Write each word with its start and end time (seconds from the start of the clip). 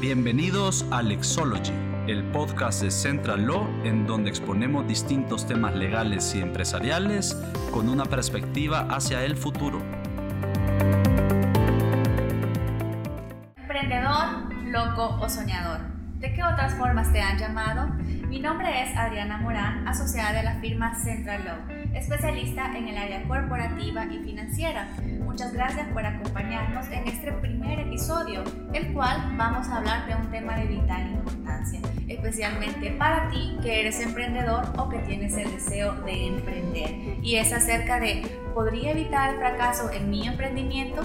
Bienvenidos 0.00 0.86
a 0.90 1.02
Lexology, 1.02 1.74
el 2.06 2.24
podcast 2.32 2.82
de 2.82 2.90
Central 2.90 3.46
Law 3.46 3.68
en 3.84 4.06
donde 4.06 4.30
exponemos 4.30 4.88
distintos 4.88 5.46
temas 5.46 5.74
legales 5.76 6.34
y 6.34 6.40
empresariales 6.40 7.36
con 7.70 7.86
una 7.86 8.06
perspectiva 8.06 8.86
hacia 8.88 9.22
el 9.26 9.36
futuro. 9.36 9.82
Emprendedor, 13.58 14.54
loco 14.64 15.18
o 15.20 15.28
soñador. 15.28 15.80
¿De 16.18 16.32
qué 16.32 16.44
otras 16.44 16.74
formas 16.76 17.12
te 17.12 17.20
han 17.20 17.36
llamado? 17.36 17.88
Mi 18.26 18.40
nombre 18.40 18.82
es 18.82 18.96
Adriana 18.96 19.36
Morán, 19.36 19.86
asociada 19.86 20.32
de 20.32 20.44
la 20.44 20.60
firma 20.60 20.94
Central 20.94 21.44
Law, 21.44 21.58
especialista 21.94 22.74
en 22.74 22.88
el 22.88 22.96
área 22.96 23.22
corporativa 23.24 24.06
y 24.06 24.20
financiera. 24.20 24.88
Muchas 25.30 25.52
gracias 25.52 25.86
por 25.92 26.04
acompañarnos 26.04 26.88
en 26.88 27.06
este 27.06 27.30
primer 27.30 27.78
episodio, 27.78 28.42
el 28.72 28.92
cual 28.92 29.36
vamos 29.36 29.68
a 29.68 29.76
hablar 29.76 30.04
de 30.08 30.16
un 30.16 30.28
tema 30.28 30.56
de 30.56 30.66
vital 30.66 31.08
importancia, 31.08 31.80
especialmente 32.08 32.90
para 32.98 33.30
ti 33.30 33.56
que 33.62 33.78
eres 33.78 34.00
emprendedor 34.00 34.64
o 34.76 34.88
que 34.88 34.98
tienes 34.98 35.36
el 35.36 35.52
deseo 35.52 35.94
de 36.02 36.26
emprender. 36.26 36.90
Y 37.22 37.36
es 37.36 37.52
acerca 37.52 38.00
de, 38.00 38.22
¿podría 38.54 38.90
evitar 38.90 39.30
el 39.30 39.36
fracaso 39.36 39.92
en 39.92 40.10
mi 40.10 40.26
emprendimiento? 40.26 41.02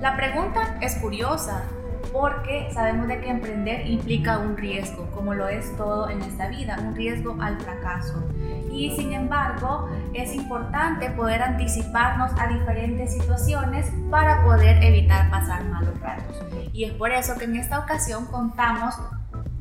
La 0.00 0.16
pregunta 0.16 0.78
es 0.80 0.94
curiosa, 0.98 1.64
porque 2.12 2.68
sabemos 2.72 3.08
de 3.08 3.20
que 3.20 3.30
emprender 3.30 3.84
implica 3.84 4.38
un 4.38 4.56
riesgo, 4.56 5.10
como 5.10 5.34
lo 5.34 5.48
es 5.48 5.76
todo 5.76 6.08
en 6.08 6.22
esta 6.22 6.48
vida, 6.48 6.78
un 6.80 6.94
riesgo 6.94 7.36
al 7.40 7.60
fracaso. 7.60 8.22
Y 8.80 8.96
sin 8.96 9.12
embargo, 9.12 9.90
es 10.14 10.34
importante 10.34 11.10
poder 11.10 11.42
anticiparnos 11.42 12.30
a 12.40 12.46
diferentes 12.46 13.12
situaciones 13.12 13.92
para 14.10 14.42
poder 14.42 14.82
evitar 14.82 15.28
pasar 15.28 15.64
malos 15.66 16.00
ratos. 16.00 16.42
Y 16.72 16.84
es 16.84 16.92
por 16.94 17.12
eso 17.12 17.36
que 17.36 17.44
en 17.44 17.56
esta 17.56 17.78
ocasión 17.78 18.24
contamos 18.24 18.94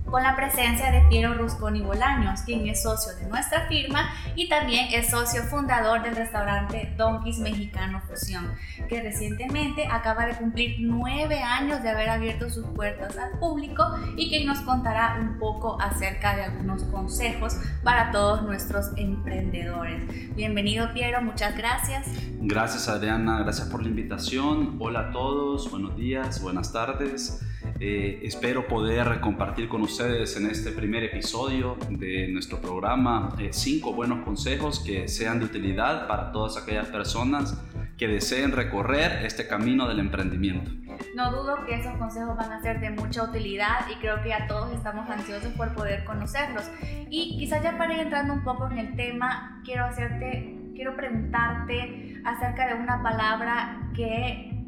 con 0.09 0.23
la 0.23 0.35
presencia 0.35 0.91
de 0.91 1.02
Piero 1.09 1.33
Rusconi 1.33 1.81
Bolaños, 1.81 2.41
quien 2.41 2.67
es 2.67 2.83
socio 2.83 3.15
de 3.15 3.27
nuestra 3.27 3.67
firma 3.67 4.09
y 4.35 4.49
también 4.49 4.88
es 4.91 5.09
socio 5.09 5.43
fundador 5.43 6.02
del 6.02 6.15
restaurante 6.15 6.93
Donkeys 6.97 7.39
Mexicano 7.39 8.02
Fusión, 8.07 8.52
que 8.87 9.02
recientemente 9.02 9.87
acaba 9.87 10.25
de 10.25 10.35
cumplir 10.35 10.77
nueve 10.80 11.41
años 11.41 11.83
de 11.83 11.89
haber 11.89 12.09
abierto 12.09 12.49
sus 12.49 12.65
puertas 12.67 13.17
al 13.17 13.37
público 13.39 13.83
y 14.15 14.30
quien 14.30 14.47
nos 14.47 14.59
contará 14.61 15.17
un 15.19 15.37
poco 15.37 15.80
acerca 15.81 16.35
de 16.35 16.43
algunos 16.43 16.83
consejos 16.85 17.57
para 17.83 18.11
todos 18.11 18.43
nuestros 18.43 18.91
emprendedores. 18.97 20.35
Bienvenido 20.35 20.91
Piero, 20.93 21.21
muchas 21.21 21.55
gracias. 21.55 22.07
Gracias 22.41 22.87
Adriana, 22.87 23.39
gracias 23.39 23.67
por 23.67 23.81
la 23.83 23.89
invitación. 23.89 24.77
Hola 24.80 25.09
a 25.09 25.11
todos, 25.11 25.69
buenos 25.69 25.95
días, 25.95 26.41
buenas 26.41 26.73
tardes. 26.73 27.45
Eh, 27.81 28.19
espero 28.23 28.67
poder 28.67 29.22
compartir 29.22 29.69
con 29.69 29.81
ustedes 29.81 30.35
en 30.35 30.49
este 30.49 30.72
primer 30.72 31.02
episodio 31.05 31.77
de 31.89 32.27
nuestro 32.27 32.59
programa 32.59 33.33
eh, 33.39 33.52
cinco 33.53 33.94
buenos 33.94 34.25
consejos 34.25 34.81
que 34.81 35.08
sean 35.08 35.39
de 35.39 35.45
utilidad 35.45 36.05
para 36.05 36.33
todas 36.33 36.61
aquellas 36.61 36.88
personas 36.88 37.58
que 37.97 38.09
deseen 38.09 38.52
recorrer 38.52 39.25
este 39.25 39.47
camino 39.47 39.88
del 39.88 39.99
emprendimiento. 39.99 40.71
No 41.16 41.31
dudo 41.31 41.66
que 41.66 41.75
esos 41.75 41.95
consejos 41.97 42.36
van 42.36 42.52
a 42.52 42.61
ser 42.61 42.81
de 42.81 42.89
mucha 42.89 43.23
utilidad 43.23 43.88
y 43.89 43.95
creo 43.99 44.21
que 44.23 44.33
a 44.33 44.45
todos 44.47 44.73
estamos 44.73 45.09
ansiosos 45.09 45.53
por 45.53 45.73
poder 45.73 46.03
conocerlos. 46.03 46.69
Y 47.09 47.38
quizás 47.39 47.64
ya 47.64 47.77
para 47.77 47.93
ir 47.93 48.02
entrando 48.02 48.33
un 48.33 48.43
poco 48.43 48.69
en 48.69 48.77
el 48.77 48.95
tema, 48.97 49.61
quiero 49.64 49.86
hacerte, 49.86 50.53
quiero 50.75 50.97
preguntarte 50.97 52.21
acerca 52.25 52.67
de 52.67 52.73
una 52.73 53.02
palabra 53.02 53.89
que 53.95 54.58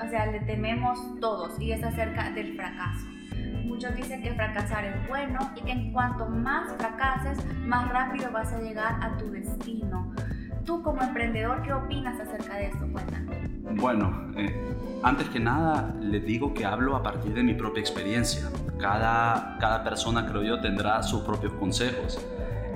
o 0.00 0.08
sea, 0.08 0.26
le 0.26 0.40
tememos 0.40 0.98
todos 1.20 1.60
y 1.60 1.72
es 1.72 1.82
acerca 1.82 2.30
del 2.30 2.56
fracaso. 2.56 3.06
Muchos 3.64 3.94
dicen 3.94 4.22
que 4.22 4.32
fracasar 4.34 4.84
es 4.84 5.08
bueno 5.08 5.38
y 5.56 5.62
que 5.62 5.72
en 5.72 5.92
cuanto 5.92 6.26
más 6.26 6.72
fracases, 6.76 7.38
más 7.64 7.88
rápido 7.90 8.30
vas 8.32 8.52
a 8.52 8.60
llegar 8.60 8.98
a 9.02 9.16
tu 9.16 9.30
destino. 9.30 10.12
Tú 10.64 10.82
como 10.82 11.02
emprendedor, 11.02 11.62
¿qué 11.62 11.72
opinas 11.72 12.18
acerca 12.20 12.56
de 12.56 12.66
esto? 12.66 12.86
Cuéntanos. 12.90 13.36
Bueno, 13.76 14.32
eh, 14.36 14.54
antes 15.02 15.28
que 15.28 15.40
nada, 15.40 15.94
les 16.00 16.24
digo 16.24 16.54
que 16.54 16.64
hablo 16.64 16.96
a 16.96 17.02
partir 17.02 17.34
de 17.34 17.42
mi 17.42 17.54
propia 17.54 17.80
experiencia. 17.80 18.48
Cada, 18.78 19.58
cada 19.58 19.82
persona, 19.84 20.26
creo 20.26 20.42
yo, 20.42 20.60
tendrá 20.60 21.02
sus 21.02 21.22
propios 21.22 21.52
consejos. 21.54 22.24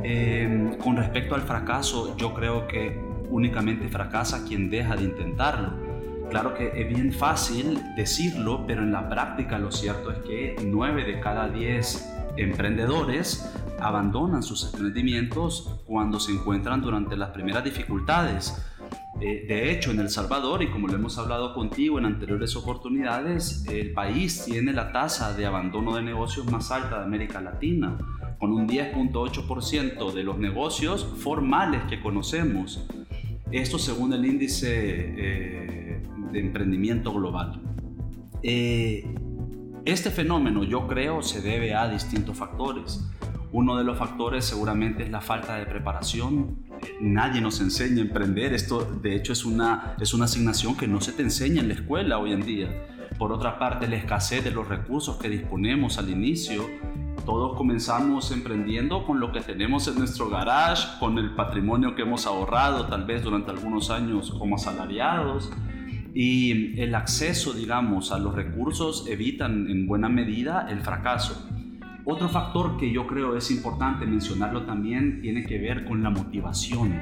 Eh, 0.03 0.77
con 0.83 0.97
respecto 0.97 1.35
al 1.35 1.43
fracaso, 1.43 2.17
yo 2.17 2.35
creo 2.35 2.67
que 2.67 3.01
únicamente 3.31 3.89
fracasa 3.89 4.45
quien 4.45 4.71
deja 4.71 4.97
de 4.97 5.05
intentarlo 5.05 5.88
Claro 6.31 6.55
que 6.55 6.73
es 6.75 6.89
bien 6.89 7.13
fácil 7.13 7.81
decirlo, 7.97 8.65
pero 8.67 8.83
en 8.83 8.93
la 8.93 9.09
práctica 9.09 9.59
lo 9.59 9.73
cierto 9.73 10.11
es 10.11 10.19
que 10.19 10.57
9 10.63 11.05
de 11.05 11.21
cada 11.21 11.49
10 11.49 12.15
emprendedores 12.37 13.51
abandonan 13.81 14.43
sus 14.43 14.73
emprendimientos 14.73 15.81
cuando 15.87 16.21
se 16.21 16.33
encuentran 16.33 16.83
durante 16.83 17.17
las 17.17 17.31
primeras 17.31 17.65
dificultades. 17.65 18.55
Eh, 19.21 19.47
de 19.49 19.73
hecho, 19.73 19.91
en 19.91 20.01
El 20.01 20.11
Salvador, 20.11 20.63
y 20.63 20.71
como 20.71 20.87
lo 20.87 20.95
hemos 20.95 21.19
hablado 21.19 21.55
contigo 21.55 21.99
en 21.99 22.05
anteriores 22.05 22.55
oportunidades, 22.57 23.65
el 23.69 23.93
país 23.93 24.45
tiene 24.45 24.73
la 24.73 24.93
tasa 24.93 25.35
de 25.35 25.47
abandono 25.47 25.97
de 25.97 26.03
negocios 26.03 26.51
más 26.51 26.71
alta 26.71 26.99
de 26.99 27.05
América 27.05 27.41
Latina, 27.41 27.97
con 28.39 28.53
un 28.53 28.69
10.8% 28.69 30.13
de 30.13 30.23
los 30.23 30.39
negocios 30.39 31.05
formales 31.19 31.83
que 31.89 32.01
conocemos. 32.01 32.87
Esto 33.51 33.79
según 33.79 34.13
el 34.13 34.25
índice 34.25 34.69
eh, 34.71 35.78
de 36.33 36.41
emprendimiento 36.41 37.13
global. 37.13 37.61
Eh, 38.43 39.15
este 39.85 40.11
fenómeno 40.11 40.65
yo 40.65 40.87
creo 40.87 41.23
se 41.23 41.41
debe 41.41 41.75
a 41.75 41.89
distintos 41.89 42.37
factores. 42.37 43.09
Uno 43.51 43.77
de 43.77 43.85
los 43.85 43.97
factores 43.97 44.45
seguramente 44.45 45.03
es 45.03 45.11
la 45.11 45.21
falta 45.21 45.57
de 45.57 45.67
preparación. 45.67 46.65
Nadie 47.01 47.41
nos 47.41 47.61
enseña 47.61 48.03
a 48.03 48.07
emprender. 48.07 48.53
Esto 48.53 48.85
de 48.85 49.17
hecho 49.17 49.33
es 49.33 49.45
una, 49.45 49.95
es 50.01 50.13
una 50.13 50.27
asignación 50.27 50.77
que 50.77 50.87
no 50.87 51.01
se 51.01 51.13
te 51.13 51.23
enseña 51.23 51.61
en 51.63 51.69
la 51.69 51.75
escuela 51.75 52.19
hoy 52.19 52.33
en 52.33 52.43
día. 52.43 52.69
Por 53.19 53.33
otra 53.33 53.59
parte, 53.59 53.89
la 53.89 53.97
escasez 53.97 54.45
de 54.45 54.51
los 54.51 54.69
recursos 54.69 55.17
que 55.17 55.29
disponemos 55.29 55.99
al 55.99 56.11
inicio 56.11 56.67
todos 57.29 57.59
comenzamos 57.59 58.31
emprendiendo 58.33 59.05
con 59.05 59.21
lo 59.21 59.33
que 59.33 59.43
tenemos 59.43 59.87
en 59.87 59.99
nuestro 59.99 60.31
garage, 60.31 60.99
con 60.99 61.19
el 61.19 61.35
patrimonio 61.35 61.95
que 61.95 62.01
hemos 62.01 62.27
ahorrado 62.27 62.87
tal 62.87 63.05
vez 63.05 63.23
durante 63.23 63.51
algunos 63.51 63.91
años 63.91 64.31
como 64.31 64.57
asalariados. 64.57 65.51
Y 66.15 66.81
el 66.81 66.95
acceso, 66.95 67.53
digamos, 67.53 68.13
a 68.13 68.19
los 68.19 68.35
recursos 68.35 69.07
evitan 69.09 69.69
en 69.71 69.87
buena 69.87 70.09
medida 70.09 70.67
el 70.71 70.81
fracaso. 70.81 71.49
Otro 72.05 72.29
factor 72.29 72.79
que 72.79 72.91
yo 72.91 73.07
creo 73.07 73.37
es 73.37 73.51
importante 73.51 74.07
mencionarlo 74.07 74.65
también 74.65 75.21
tiene 75.21 75.45
que 75.45 75.59
ver 75.59 75.85
con 75.85 76.03
la 76.03 76.11
motivación. 76.11 76.99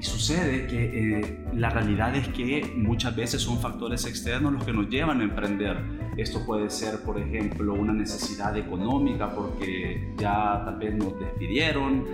Y 0.00 0.02
sucede 0.02 0.66
que 0.66 1.20
eh, 1.20 1.38
la 1.54 1.70
realidad 1.70 2.14
es 2.14 2.28
que 2.28 2.72
muchas 2.76 3.16
veces 3.16 3.42
son 3.42 3.58
factores 3.58 4.06
externos 4.06 4.52
los 4.52 4.64
que 4.64 4.72
nos 4.72 4.88
llevan 4.88 5.20
a 5.20 5.24
emprender. 5.24 5.76
Esto 6.16 6.44
puede 6.44 6.70
ser, 6.70 7.00
por 7.00 7.18
ejemplo, 7.18 7.74
una 7.74 7.92
necesidad 7.92 8.56
económica 8.56 9.30
porque 9.30 10.14
ya 10.16 10.62
tal 10.64 10.78
vez 10.78 10.94
nos 10.94 11.18
despidieron. 11.18 12.04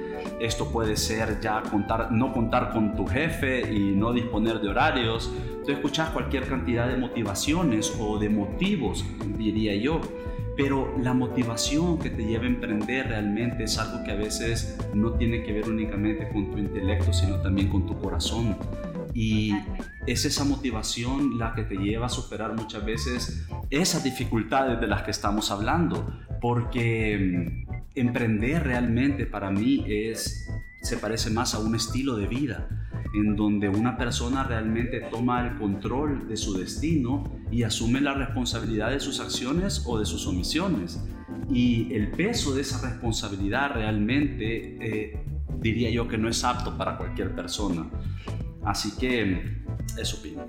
Esto 0.41 0.71
puede 0.71 0.97
ser 0.97 1.41
ya 1.41 1.63
contar, 1.63 2.11
no 2.13 2.33
contar 2.33 2.73
con 2.73 2.95
tu 2.97 3.07
jefe 3.07 3.73
y 3.73 3.95
no 3.95 4.13
disponer 4.13 4.61
de 4.61 4.69
horarios. 4.69 5.33
Tú 5.65 5.73
escuchas 5.73 6.11
cualquier 6.11 6.47
cantidad 6.47 6.89
de 6.89 6.97
motivaciones 6.97 7.95
o 7.99 8.19
de 8.19 8.29
motivos, 8.29 9.05
diría 9.39 9.75
yo 9.77 10.01
pero 10.57 10.97
la 10.99 11.15
motivación 11.15 11.99
que 11.99 12.11
te 12.11 12.25
lleva 12.25 12.45
a 12.45 12.49
emprender 12.49 13.09
realmente 13.09 13.65
es 13.65 13.79
algo 13.79 14.05
que 14.05 14.13
a 14.13 14.17
veces 14.17 14.79
no 14.95 15.15
tiene 15.15 15.43
que 15.43 15.53
ver 15.53 15.69
únicamente 15.69 16.29
con 16.29 16.51
tu 16.51 16.59
intelecto, 16.59 17.13
sino 17.13 17.41
también 17.41 17.69
con 17.69 17.87
tu 17.87 17.99
corazón. 17.99 18.57
Y 19.15 19.55
es 20.07 20.25
esa 20.25 20.45
motivación 20.45 21.39
la 21.39 21.55
que 21.55 21.65
te 21.65 21.77
lleva 21.77 22.07
a 22.07 22.09
superar 22.09 22.55
muchas 22.55 22.85
veces 22.85 23.47
esas 23.71 24.05
dificultades 24.05 24.81
de 24.81 24.87
las 24.87 25.03
que 25.03 25.11
estamos 25.11 25.51
hablando, 25.51 26.07
porque 26.41 27.19
mm, 27.19 27.73
emprender 27.95 28.65
realmente 28.65 29.27
para 29.27 29.51
mí 29.51 29.85
es 29.89 30.49
se 30.83 30.99
parece 30.99 31.31
más 31.31 31.55
a 31.55 31.61
un 31.61 31.75
estilo 31.75 32.17
de 32.17 32.27
vida 32.27 32.84
en 33.15 33.37
donde 33.37 33.69
una 33.69 33.97
persona 33.97 34.45
realmente 34.45 35.01
toma 35.11 35.47
el 35.47 35.57
control 35.57 36.29
de 36.29 36.37
su 36.37 36.59
destino 36.59 37.25
y 37.51 37.63
asume 37.63 38.01
la 38.01 38.15
responsabilidad 38.15 38.91
de 38.91 39.01
sus 39.01 39.21
acciones 39.21 39.85
o 39.87 39.99
de 39.99 40.05
sus 40.05 40.27
omisiones. 40.27 41.03
Y 41.51 41.93
el 41.95 42.11
peso 42.11 42.55
de 42.55 42.63
esa 42.63 42.89
responsabilidad 42.89 43.73
realmente 43.75 44.77
eh, 44.81 45.25
diría 45.61 45.91
yo 45.91 46.09
que 46.09 46.19
no 46.19 46.29
es 46.29 46.43
apto 46.45 46.77
para 46.77 46.97
cualquier 46.97 47.35
persona. 47.35 47.89
Así 48.65 48.97
que 48.97 49.63
eso 49.99 50.19
opino. 50.19 50.45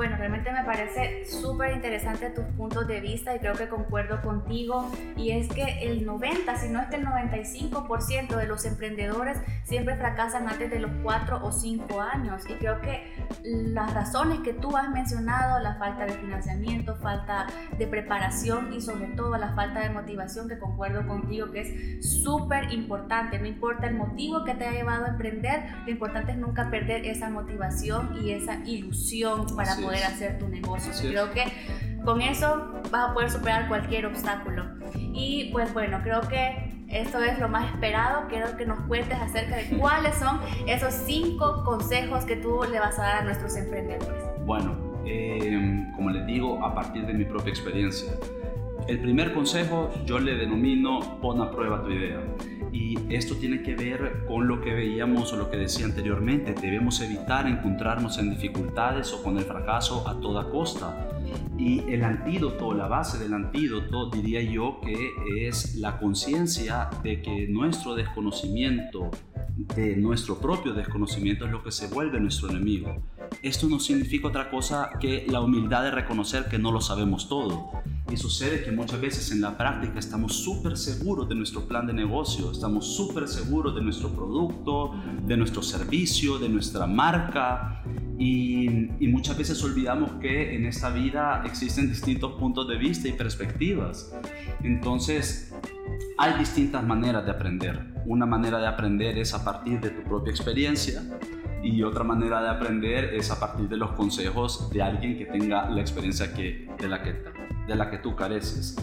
Bueno, 0.00 0.16
realmente 0.16 0.50
me 0.50 0.64
parece 0.64 1.26
súper 1.26 1.74
interesante 1.74 2.30
tus 2.30 2.46
puntos 2.56 2.88
de 2.88 3.02
vista 3.02 3.36
y 3.36 3.38
creo 3.38 3.52
que 3.52 3.68
concuerdo 3.68 4.22
contigo. 4.22 4.90
Y 5.14 5.32
es 5.32 5.46
que 5.48 5.62
el 5.82 6.06
90, 6.06 6.56
si 6.56 6.70
no 6.70 6.80
es 6.80 6.86
que 6.86 6.96
el 6.96 7.04
95% 7.04 8.34
de 8.34 8.46
los 8.46 8.64
emprendedores 8.64 9.36
siempre 9.64 9.96
fracasan 9.96 10.48
antes 10.48 10.70
de 10.70 10.78
los 10.78 10.90
4 11.02 11.44
o 11.44 11.52
5 11.52 12.00
años. 12.00 12.44
Y 12.48 12.54
creo 12.54 12.80
que 12.80 13.12
las 13.44 13.92
razones 13.92 14.40
que 14.40 14.54
tú 14.54 14.74
has 14.74 14.88
mencionado, 14.88 15.60
la 15.60 15.74
falta 15.74 16.06
de 16.06 16.14
financiamiento, 16.14 16.96
falta 16.96 17.46
de 17.76 17.86
preparación 17.86 18.72
y 18.72 18.80
sobre 18.80 19.08
todo 19.08 19.36
la 19.36 19.52
falta 19.52 19.80
de 19.80 19.90
motivación, 19.90 20.48
que 20.48 20.58
concuerdo 20.58 21.06
contigo 21.06 21.50
que 21.50 21.60
es 21.60 22.22
súper 22.22 22.72
importante. 22.72 23.38
No 23.38 23.46
importa 23.46 23.86
el 23.86 23.96
motivo 23.96 24.44
que 24.44 24.54
te 24.54 24.64
ha 24.64 24.72
llevado 24.72 25.04
a 25.04 25.08
emprender, 25.08 25.70
lo 25.84 25.90
importante 25.90 26.32
es 26.32 26.38
nunca 26.38 26.70
perder 26.70 27.04
esa 27.04 27.28
motivación 27.28 28.16
y 28.22 28.30
esa 28.30 28.64
ilusión 28.64 29.44
para 29.54 29.76
poder 29.76 29.89
hacer 29.98 30.38
tu 30.38 30.48
negocio. 30.48 30.92
creo 31.10 31.30
que 31.32 31.44
con 32.04 32.22
eso 32.22 32.72
vas 32.90 33.10
a 33.10 33.14
poder 33.14 33.30
superar 33.30 33.68
cualquier 33.68 34.06
obstáculo. 34.06 34.64
Y 34.94 35.50
pues 35.52 35.72
bueno, 35.74 36.00
creo 36.02 36.20
que 36.22 36.70
esto 36.88 37.22
es 37.22 37.38
lo 37.38 37.48
más 37.48 37.72
esperado. 37.72 38.26
Quiero 38.28 38.56
que 38.56 38.66
nos 38.66 38.80
cuentes 38.86 39.18
acerca 39.18 39.56
de 39.56 39.64
cuáles 39.78 40.16
son 40.16 40.40
esos 40.66 40.94
cinco 40.94 41.62
consejos 41.64 42.24
que 42.24 42.36
tú 42.36 42.60
le 42.70 42.80
vas 42.80 42.98
a 42.98 43.02
dar 43.02 43.16
a 43.18 43.24
nuestros 43.24 43.56
emprendedores. 43.56 44.24
Bueno, 44.44 44.76
em, 45.04 45.92
como 45.92 46.10
les 46.10 46.26
digo, 46.26 46.64
a 46.64 46.74
partir 46.74 47.06
de 47.06 47.12
mi 47.12 47.24
propia 47.24 47.50
experiencia. 47.50 48.12
El 48.88 48.98
primer 48.98 49.34
consejo 49.34 49.90
yo 50.04 50.18
le 50.18 50.34
denomino 50.34 51.20
pon 51.20 51.40
a 51.40 51.50
prueba 51.50 51.82
tu 51.82 51.90
idea. 51.90 52.20
Y 52.72 52.96
esto 53.08 53.36
tiene 53.36 53.62
que 53.62 53.74
ver 53.74 54.24
con 54.28 54.46
lo 54.46 54.60
que 54.60 54.72
veíamos 54.72 55.32
o 55.32 55.36
lo 55.36 55.50
que 55.50 55.56
decía 55.56 55.86
anteriormente. 55.86 56.54
Debemos 56.54 57.00
evitar 57.00 57.46
encontrarnos 57.46 58.18
en 58.18 58.30
dificultades 58.30 59.12
o 59.12 59.22
con 59.22 59.38
el 59.38 59.44
fracaso 59.44 60.08
a 60.08 60.20
toda 60.20 60.48
costa. 60.50 61.08
Y 61.58 61.80
el 61.92 62.04
antídoto, 62.04 62.72
la 62.74 62.86
base 62.86 63.18
del 63.18 63.34
antídoto, 63.34 64.08
diría 64.08 64.42
yo 64.42 64.80
que 64.80 65.48
es 65.48 65.76
la 65.76 65.98
conciencia 65.98 66.88
de 67.02 67.22
que 67.22 67.48
nuestro 67.48 67.94
desconocimiento, 67.94 69.10
de 69.76 69.96
nuestro 69.96 70.38
propio 70.38 70.72
desconocimiento, 70.72 71.46
es 71.46 71.52
lo 71.52 71.62
que 71.62 71.72
se 71.72 71.88
vuelve 71.88 72.20
nuestro 72.20 72.50
enemigo. 72.50 73.02
Esto 73.42 73.68
no 73.68 73.78
significa 73.78 74.28
otra 74.28 74.50
cosa 74.50 74.90
que 75.00 75.26
la 75.28 75.40
humildad 75.40 75.82
de 75.82 75.90
reconocer 75.90 76.46
que 76.46 76.58
no 76.58 76.72
lo 76.72 76.80
sabemos 76.80 77.28
todo 77.28 77.82
y 78.10 78.16
sucede 78.16 78.62
que 78.64 78.72
muchas 78.72 79.00
veces 79.00 79.30
en 79.32 79.40
la 79.40 79.56
práctica 79.56 79.98
estamos 79.98 80.34
súper 80.34 80.76
seguros 80.76 81.28
de 81.28 81.34
nuestro 81.34 81.66
plan 81.66 81.86
de 81.86 81.92
negocio, 81.92 82.50
estamos 82.50 82.96
súper 82.96 83.28
seguros 83.28 83.74
de 83.74 83.82
nuestro 83.82 84.10
producto, 84.10 84.94
de 85.26 85.36
nuestro 85.36 85.62
servicio, 85.62 86.38
de 86.38 86.48
nuestra 86.48 86.86
marca. 86.86 87.82
Y, 88.18 88.90
y, 89.02 89.08
muchas 89.08 89.38
veces 89.38 89.62
olvidamos 89.64 90.12
que 90.20 90.54
en 90.54 90.66
esta 90.66 90.90
vida 90.90 91.42
existen 91.46 91.88
distintos 91.88 92.32
puntos 92.32 92.68
de 92.68 92.76
vista 92.76 93.08
y 93.08 93.12
perspectivas. 93.12 94.12
Entonces, 94.62 95.54
hay 96.18 96.38
distintas 96.38 96.84
maneras 96.84 97.24
de 97.24 97.30
aprender. 97.30 97.94
Una 98.04 98.26
manera 98.26 98.58
de 98.58 98.66
aprender 98.66 99.16
es 99.16 99.32
a 99.32 99.42
partir 99.42 99.80
de 99.80 99.90
tu 99.90 100.02
propia 100.02 100.32
experiencia 100.32 101.02
y 101.62 101.82
otra 101.82 102.04
manera 102.04 102.42
de 102.42 102.48
aprender 102.48 103.14
es 103.14 103.30
a 103.30 103.38
partir 103.38 103.68
de 103.68 103.76
los 103.76 103.92
consejos 103.92 104.70
de 104.70 104.82
alguien 104.82 105.18
que 105.18 105.26
tenga 105.26 105.68
la 105.68 105.80
experiencia 105.80 106.32
que, 106.32 106.68
de 106.78 106.88
la 106.88 107.02
que 107.02 107.14
de 107.70 107.76
la 107.76 107.90
que 107.90 107.98
tú 107.98 108.14
careces. 108.14 108.76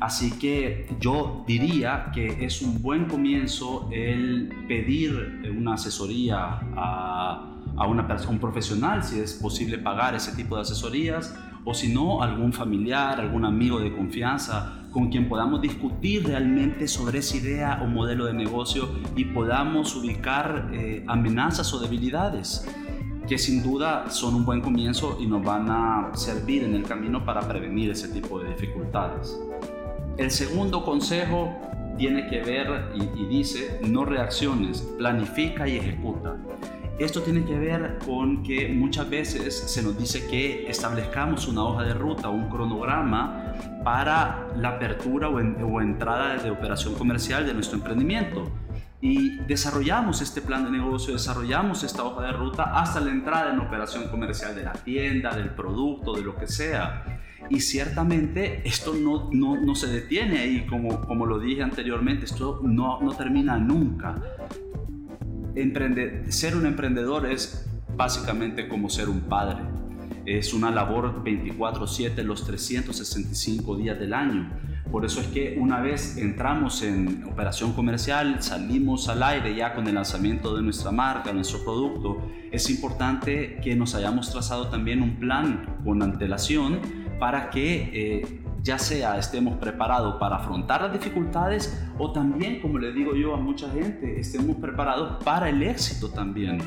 Así 0.00 0.32
que 0.32 0.88
yo 1.00 1.44
diría 1.46 2.10
que 2.12 2.44
es 2.44 2.60
un 2.60 2.82
buen 2.82 3.06
comienzo 3.06 3.88
el 3.92 4.50
pedir 4.66 5.52
una 5.56 5.74
asesoría 5.74 6.60
a, 6.76 7.52
a 7.76 7.86
una 7.86 8.06
persona, 8.08 8.32
un 8.32 8.40
profesional, 8.40 9.04
si 9.04 9.20
es 9.20 9.34
posible 9.34 9.78
pagar 9.78 10.14
ese 10.14 10.34
tipo 10.34 10.56
de 10.56 10.62
asesorías, 10.62 11.34
o 11.64 11.72
si 11.72 11.92
no, 11.92 12.22
algún 12.22 12.52
familiar, 12.52 13.20
algún 13.20 13.44
amigo 13.44 13.78
de 13.78 13.94
confianza 13.94 14.82
con 14.90 15.08
quien 15.08 15.28
podamos 15.28 15.62
discutir 15.62 16.26
realmente 16.26 16.86
sobre 16.86 17.20
esa 17.20 17.36
idea 17.36 17.80
o 17.82 17.86
modelo 17.86 18.26
de 18.26 18.34
negocio 18.34 18.88
y 19.16 19.24
podamos 19.26 19.96
ubicar 19.96 20.70
eh, 20.72 21.04
amenazas 21.06 21.72
o 21.72 21.78
debilidades 21.78 22.68
que 23.26 23.38
sin 23.38 23.62
duda 23.62 24.10
son 24.10 24.34
un 24.34 24.44
buen 24.44 24.60
comienzo 24.60 25.18
y 25.20 25.26
nos 25.26 25.42
van 25.44 25.70
a 25.70 26.10
servir 26.14 26.64
en 26.64 26.74
el 26.74 26.82
camino 26.82 27.24
para 27.24 27.40
prevenir 27.40 27.90
ese 27.90 28.08
tipo 28.08 28.40
de 28.40 28.50
dificultades. 28.50 29.38
El 30.16 30.30
segundo 30.30 30.84
consejo 30.84 31.52
tiene 31.96 32.26
que 32.26 32.40
ver 32.40 32.92
y, 32.94 33.26
dice, 33.26 33.80
no 33.88 34.04
reacciones, 34.04 34.82
planifica 34.98 35.68
y 35.68 35.76
ejecuta. 35.76 36.36
Esto 36.98 37.22
tiene 37.22 37.44
que 37.44 37.58
ver 37.58 37.98
con 38.04 38.42
que 38.42 38.68
muchas 38.68 39.08
veces 39.08 39.54
se 39.54 39.82
nos 39.82 39.98
dice 39.98 40.26
que 40.26 40.68
establezcamos 40.68 41.48
una 41.48 41.64
hoja 41.64 41.84
de 41.84 41.94
ruta, 41.94 42.28
un 42.28 42.48
cronograma 42.48 43.54
para 43.82 44.48
la 44.56 44.70
apertura 44.70 45.28
o, 45.28 45.36
o 45.36 45.80
entrada 45.80 46.36
de 46.36 46.50
operación 46.50 46.94
comercial 46.94 47.46
de 47.46 47.54
nuestro 47.54 47.78
emprendimiento 47.78 48.50
y 49.02 49.38
desarrollamos 49.48 50.22
este 50.22 50.40
plan 50.40 50.64
de 50.64 50.70
negocio, 50.70 51.12
desarrollamos 51.12 51.82
esta 51.82 52.04
hoja 52.04 52.22
de 52.22 52.32
ruta 52.32 52.80
hasta 52.80 53.00
la 53.00 53.10
entrada 53.10 53.52
en 53.52 53.58
operación 53.58 54.04
comercial 54.08 54.54
de 54.54 54.62
la 54.62 54.72
tienda, 54.72 55.34
del 55.34 55.50
producto, 55.50 56.14
de 56.14 56.22
lo 56.22 56.36
que 56.36 56.46
sea. 56.46 57.20
Y 57.50 57.60
ciertamente 57.60 58.62
esto 58.64 58.94
no, 58.94 59.28
no, 59.32 59.60
no 59.60 59.74
se 59.74 59.88
detiene 59.88 60.38
ahí, 60.38 60.66
como, 60.66 61.00
como 61.00 61.26
lo 61.26 61.40
dije 61.40 61.64
anteriormente, 61.64 62.26
esto 62.26 62.60
no, 62.62 63.00
no 63.00 63.12
termina 63.16 63.58
nunca. 63.58 64.14
Emprende, 65.56 66.30
ser 66.30 66.56
un 66.56 66.66
emprendedor 66.66 67.26
es 67.26 67.68
básicamente 67.96 68.68
como 68.68 68.88
ser 68.88 69.08
un 69.08 69.22
padre. 69.22 69.64
Es 70.26 70.54
una 70.54 70.70
labor 70.70 71.24
24/7 71.24 72.22
los 72.22 72.46
365 72.46 73.76
días 73.76 73.98
del 73.98 74.14
año 74.14 74.48
por 74.92 75.06
eso 75.06 75.22
es 75.22 75.26
que 75.28 75.56
una 75.58 75.80
vez 75.80 76.18
entramos 76.18 76.82
en 76.82 77.24
operación 77.24 77.72
comercial, 77.72 78.42
salimos 78.42 79.08
al 79.08 79.22
aire 79.22 79.54
ya 79.54 79.74
con 79.74 79.88
el 79.88 79.94
lanzamiento 79.94 80.54
de 80.54 80.62
nuestra 80.62 80.92
marca, 80.92 81.32
nuestro 81.32 81.64
producto, 81.64 82.20
es 82.50 82.68
importante 82.68 83.58
que 83.64 83.74
nos 83.74 83.94
hayamos 83.94 84.30
trazado 84.30 84.68
también 84.68 85.00
un 85.00 85.16
plan 85.16 85.78
con 85.82 86.02
antelación 86.02 86.78
para 87.18 87.48
que 87.48 87.90
eh, 87.94 88.42
ya 88.62 88.78
sea 88.78 89.16
estemos 89.18 89.56
preparados 89.56 90.16
para 90.16 90.36
afrontar 90.36 90.82
las 90.82 90.92
dificultades 90.92 91.82
o 91.98 92.12
también, 92.12 92.60
como 92.60 92.78
le 92.78 92.92
digo 92.92 93.16
yo 93.16 93.34
a 93.34 93.38
mucha 93.38 93.70
gente, 93.70 94.20
estemos 94.20 94.56
preparados 94.56 95.24
para 95.24 95.48
el 95.48 95.62
éxito 95.62 96.10
también, 96.10 96.58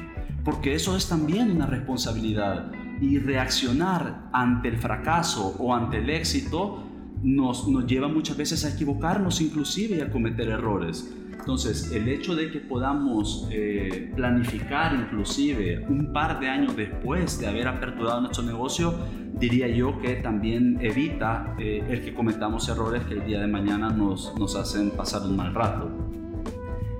porque 0.43 0.73
eso 0.73 0.97
es 0.97 1.07
también 1.07 1.51
una 1.51 1.67
responsabilidad. 1.67 2.71
Y 3.01 3.19
reaccionar 3.19 4.29
ante 4.31 4.69
el 4.69 4.77
fracaso 4.77 5.53
o 5.59 5.75
ante 5.75 5.97
el 5.97 6.09
éxito 6.09 6.84
nos, 7.25 7.65
lleva 7.87 8.07
muchas 8.07 8.37
veces 8.37 8.63
a 8.65 8.69
equivocarnos 8.69 9.41
inclusive 9.41 9.97
y 9.97 10.01
a 10.01 10.11
cometer 10.11 10.47
errores. 10.49 11.11
Entonces, 11.31 11.91
el 11.91 12.07
hecho 12.07 12.35
de 12.35 12.51
que 12.51 12.59
podamos 12.59 13.47
eh, 13.51 14.11
planificar 14.15 14.95
inclusive 14.95 15.85
un 15.89 16.13
par 16.13 16.39
de 16.39 16.49
años 16.49 16.75
después 16.75 17.39
de 17.39 17.47
haber 17.47 17.67
aperturado 17.67 18.21
nuestro 18.21 18.43
negocio, 18.43 18.95
diría 19.39 19.67
yo 19.67 19.99
que 19.99 20.15
también 20.15 20.79
evita 20.81 21.55
eh, 21.59 21.83
el 21.89 22.03
que 22.03 22.13
cometamos 22.13 22.69
errores 22.69 23.03
que 23.05 23.15
el 23.15 23.25
día 23.25 23.41
de 23.41 23.47
mañana 23.47 23.89
nos, 23.89 24.33
nos 24.39 24.55
hacen 24.55 24.91
pasar 24.91 25.23
un 25.23 25.35
mal 25.35 25.53
rato. 25.53 25.91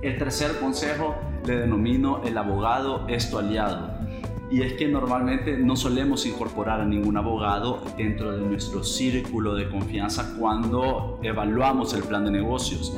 El 0.02 0.18
tercer 0.18 0.58
consejo 0.60 1.16
le 1.46 1.56
denomino 1.56 2.22
el 2.24 2.36
abogado 2.36 3.06
es 3.08 3.32
aliado 3.32 4.05
y 4.50 4.62
es 4.62 4.74
que 4.74 4.86
normalmente 4.86 5.56
no 5.56 5.76
solemos 5.76 6.24
incorporar 6.26 6.80
a 6.80 6.84
ningún 6.84 7.16
abogado 7.16 7.82
dentro 7.96 8.32
de 8.32 8.44
nuestro 8.44 8.84
círculo 8.84 9.54
de 9.54 9.68
confianza 9.68 10.34
cuando 10.38 11.18
evaluamos 11.22 11.94
el 11.94 12.02
plan 12.02 12.24
de 12.24 12.30
negocios. 12.30 12.96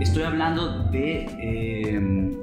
Estoy 0.00 0.24
hablando 0.24 0.84
de 0.90 1.26
eh, 1.40 2.36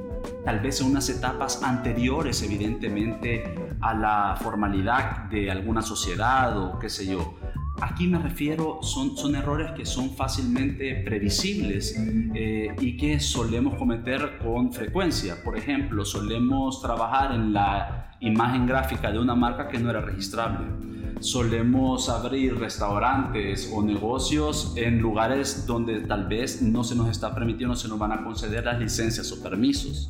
tal 0.45 0.59
vez 0.59 0.81
unas 0.81 1.09
etapas 1.09 1.61
anteriores, 1.61 2.41
evidentemente, 2.41 3.43
a 3.81 3.93
la 3.93 4.37
formalidad 4.41 5.25
de 5.29 5.51
alguna 5.51 5.81
sociedad 5.81 6.57
o 6.57 6.79
qué 6.79 6.89
sé 6.89 7.05
yo. 7.05 7.35
Aquí 7.81 8.07
me 8.07 8.17
refiero, 8.17 8.79
son, 8.81 9.15
son 9.15 9.36
errores 9.36 9.72
que 9.72 9.86
son 9.86 10.10
fácilmente 10.12 10.96
previsibles 11.05 11.96
eh, 12.34 12.75
y 12.79 12.98
que 12.98 13.19
solemos 13.19 13.75
cometer 13.75 14.39
con 14.39 14.74
frecuencia. 14.74 15.43
Por 15.43 15.57
ejemplo, 15.57 16.03
solemos 16.03 16.81
trabajar 16.81 17.34
en 17.34 17.53
la 17.53 18.15
imagen 18.19 18.65
gráfica 18.65 19.12
de 19.12 19.19
una 19.19 19.36
marca 19.36 19.67
que 19.67 19.77
no 19.77 19.89
era 19.91 20.01
registrable. 20.01 20.65
Solemos 21.19 22.10
abrir 22.10 22.57
restaurantes 22.57 23.72
o 23.74 23.84
negocios 23.84 24.74
en 24.75 25.00
lugares 25.00 25.65
donde 25.65 26.01
tal 26.01 26.27
vez 26.27 26.62
no 26.62 26.84
se 26.84 26.96
nos 26.96 27.10
está 27.10 27.34
permitiendo, 27.34 27.74
no 27.74 27.75
se 27.75 27.88
nos 27.88 28.00
van 28.00 28.12
a 28.12 28.24
conceder 28.24 28.65
las 28.65 28.79
licencias 28.79 29.31
o 29.31 29.41
permisos. 29.41 30.10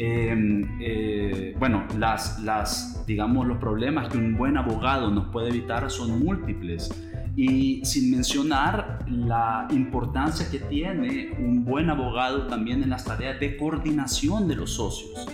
Em, 0.00 0.78
eh, 0.80 1.56
bueno, 1.58 1.84
las, 1.98 2.40
las, 2.44 3.04
digamos, 3.04 3.48
los 3.48 3.58
problemas 3.58 4.08
que 4.08 4.16
un 4.16 4.36
buen 4.36 4.56
abogado 4.56 5.10
nos 5.10 5.26
puede 5.32 5.48
evitar 5.48 5.90
son 5.90 6.24
múltiples. 6.24 6.88
Y 7.34 7.84
sin 7.84 8.12
mencionar 8.12 9.04
la 9.08 9.66
importancia 9.70 10.48
que 10.50 10.60
tiene 10.60 11.30
un 11.40 11.64
buen 11.64 11.90
abogado 11.90 12.46
también 12.46 12.84
en 12.84 12.90
las 12.90 13.04
tareas 13.04 13.40
de 13.40 13.56
coordinación 13.56 14.46
de 14.46 14.54
los 14.54 14.74
socios. 14.74 15.26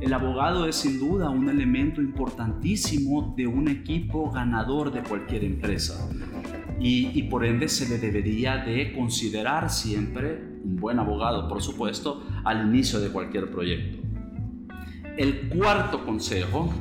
El 0.00 0.12
abogado 0.12 0.66
es 0.66 0.74
sin 0.74 0.98
duda 0.98 1.30
un 1.30 1.48
elemento 1.48 2.00
importantísimo 2.00 3.34
de 3.36 3.46
un 3.46 3.68
equipo 3.68 4.32
ganador 4.32 4.92
de 4.92 5.02
cualquier 5.02 5.44
empresa. 5.44 6.08
Y, 6.80 7.10
y 7.16 7.22
por 7.24 7.44
ende 7.44 7.68
se 7.68 7.88
le 7.88 7.98
debería 7.98 8.56
de 8.58 8.92
considerar 8.92 9.70
siempre 9.70 10.42
un 10.64 10.76
buen 10.76 10.98
abogado, 10.98 11.48
por 11.48 11.62
supuesto, 11.62 12.24
al 12.44 12.66
inicio 12.66 12.98
de 12.98 13.10
cualquier 13.10 13.50
proyecto. 13.50 13.97
El 15.18 15.48
cuarto 15.48 16.04
consejo 16.04 16.72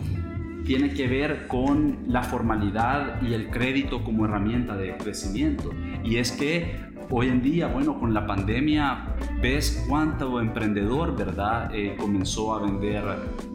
tiene 0.64 0.94
que 0.94 1.08
ver 1.08 1.48
con 1.48 2.04
la 2.08 2.22
formalidad 2.22 3.20
y 3.24 3.34
el 3.34 3.50
crédito 3.50 4.04
como 4.04 4.26
herramienta 4.26 4.78
de 4.78 4.96
crecimiento. 4.96 5.72
Y 6.04 6.18
es 6.18 6.34
que 6.34 6.76
hoy 7.10 7.30
en 7.30 7.42
día, 7.42 7.66
bueno, 7.66 8.00
con 8.00 8.14
la 8.14 8.28
pandemia, 8.28 9.16
ves 9.42 9.84
cuánto 9.90 10.40
emprendedor, 10.40 11.18
¿verdad? 11.18 11.74
Eh, 11.74 11.96
comenzó 12.00 12.54
a 12.54 12.60
vender 12.60 13.04